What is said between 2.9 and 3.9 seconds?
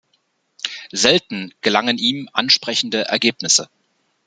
Ergebnisse.